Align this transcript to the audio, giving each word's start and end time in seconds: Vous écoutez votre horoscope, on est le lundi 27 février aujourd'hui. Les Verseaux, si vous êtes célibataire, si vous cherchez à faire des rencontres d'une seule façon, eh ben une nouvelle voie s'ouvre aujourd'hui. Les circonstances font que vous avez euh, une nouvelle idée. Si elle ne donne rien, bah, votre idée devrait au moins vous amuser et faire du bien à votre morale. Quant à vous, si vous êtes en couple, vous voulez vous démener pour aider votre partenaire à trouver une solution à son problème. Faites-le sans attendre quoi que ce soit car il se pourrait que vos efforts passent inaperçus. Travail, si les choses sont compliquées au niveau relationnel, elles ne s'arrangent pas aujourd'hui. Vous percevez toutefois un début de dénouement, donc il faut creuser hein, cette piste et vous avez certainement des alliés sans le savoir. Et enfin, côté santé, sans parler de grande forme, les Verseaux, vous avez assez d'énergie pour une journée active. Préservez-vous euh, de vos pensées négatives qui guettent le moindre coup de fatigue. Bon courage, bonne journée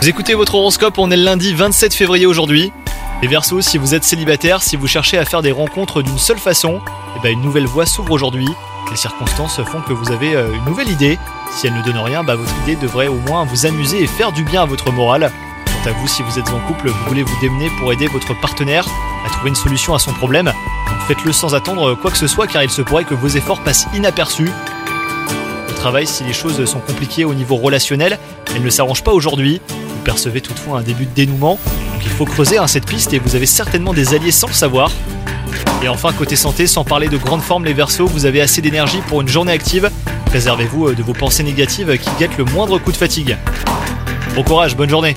Vous 0.00 0.08
écoutez 0.08 0.34
votre 0.34 0.56
horoscope, 0.56 0.98
on 0.98 1.12
est 1.12 1.16
le 1.16 1.22
lundi 1.22 1.54
27 1.54 1.94
février 1.94 2.26
aujourd'hui. 2.26 2.72
Les 3.22 3.28
Verseaux, 3.28 3.60
si 3.60 3.78
vous 3.78 3.94
êtes 3.94 4.02
célibataire, 4.02 4.60
si 4.60 4.74
vous 4.74 4.88
cherchez 4.88 5.18
à 5.18 5.24
faire 5.24 5.40
des 5.40 5.52
rencontres 5.52 6.02
d'une 6.02 6.18
seule 6.18 6.40
façon, 6.40 6.80
eh 7.16 7.20
ben 7.22 7.32
une 7.32 7.42
nouvelle 7.42 7.66
voie 7.66 7.86
s'ouvre 7.86 8.10
aujourd'hui. 8.10 8.48
Les 8.90 8.96
circonstances 8.96 9.62
font 9.62 9.82
que 9.82 9.92
vous 9.92 10.10
avez 10.10 10.34
euh, 10.34 10.52
une 10.52 10.64
nouvelle 10.64 10.88
idée. 10.88 11.16
Si 11.54 11.68
elle 11.68 11.74
ne 11.74 11.82
donne 11.84 11.98
rien, 11.98 12.24
bah, 12.24 12.34
votre 12.34 12.52
idée 12.64 12.74
devrait 12.74 13.06
au 13.06 13.20
moins 13.20 13.44
vous 13.44 13.66
amuser 13.66 14.02
et 14.02 14.08
faire 14.08 14.32
du 14.32 14.42
bien 14.42 14.62
à 14.62 14.66
votre 14.66 14.90
morale. 14.90 15.30
Quant 15.66 15.90
à 15.90 15.92
vous, 15.92 16.08
si 16.08 16.24
vous 16.24 16.40
êtes 16.40 16.50
en 16.50 16.58
couple, 16.66 16.88
vous 16.88 17.04
voulez 17.06 17.22
vous 17.22 17.40
démener 17.40 17.70
pour 17.78 17.92
aider 17.92 18.08
votre 18.08 18.34
partenaire 18.40 18.84
à 19.24 19.30
trouver 19.30 19.50
une 19.50 19.54
solution 19.54 19.94
à 19.94 20.00
son 20.00 20.12
problème. 20.12 20.52
Faites-le 21.06 21.32
sans 21.32 21.54
attendre 21.54 21.94
quoi 21.94 22.10
que 22.10 22.18
ce 22.18 22.26
soit 22.26 22.48
car 22.48 22.64
il 22.64 22.70
se 22.70 22.82
pourrait 22.82 23.04
que 23.04 23.14
vos 23.14 23.28
efforts 23.28 23.60
passent 23.60 23.86
inaperçus. 23.94 24.50
Travail, 25.82 26.06
si 26.06 26.22
les 26.22 26.32
choses 26.32 26.64
sont 26.64 26.78
compliquées 26.78 27.24
au 27.24 27.34
niveau 27.34 27.56
relationnel, 27.56 28.16
elles 28.54 28.62
ne 28.62 28.70
s'arrangent 28.70 29.02
pas 29.02 29.10
aujourd'hui. 29.10 29.60
Vous 29.68 30.02
percevez 30.04 30.40
toutefois 30.40 30.78
un 30.78 30.82
début 30.82 31.06
de 31.06 31.10
dénouement, 31.10 31.58
donc 31.66 32.02
il 32.04 32.08
faut 32.08 32.24
creuser 32.24 32.56
hein, 32.56 32.68
cette 32.68 32.86
piste 32.86 33.12
et 33.14 33.18
vous 33.18 33.34
avez 33.34 33.46
certainement 33.46 33.92
des 33.92 34.14
alliés 34.14 34.30
sans 34.30 34.46
le 34.46 34.52
savoir. 34.52 34.92
Et 35.82 35.88
enfin, 35.88 36.12
côté 36.12 36.36
santé, 36.36 36.68
sans 36.68 36.84
parler 36.84 37.08
de 37.08 37.16
grande 37.16 37.42
forme, 37.42 37.64
les 37.64 37.72
Verseaux, 37.72 38.06
vous 38.06 38.26
avez 38.26 38.40
assez 38.40 38.62
d'énergie 38.62 39.00
pour 39.08 39.22
une 39.22 39.28
journée 39.28 39.50
active. 39.50 39.90
Préservez-vous 40.26 40.90
euh, 40.90 40.94
de 40.94 41.02
vos 41.02 41.14
pensées 41.14 41.42
négatives 41.42 41.98
qui 41.98 42.10
guettent 42.16 42.38
le 42.38 42.44
moindre 42.44 42.78
coup 42.78 42.92
de 42.92 42.96
fatigue. 42.96 43.36
Bon 44.36 44.44
courage, 44.44 44.76
bonne 44.76 44.88
journée 44.88 45.16